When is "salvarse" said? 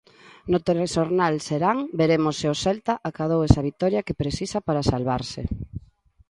4.91-5.41